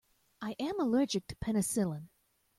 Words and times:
I 0.41 0.53
am 0.57 0.79
allergic 0.79 1.27
to 1.27 1.35
penicillin. 1.35 2.09